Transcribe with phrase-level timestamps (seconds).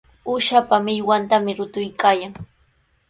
[0.31, 2.33] Uushapa millwantami rutuykaayan.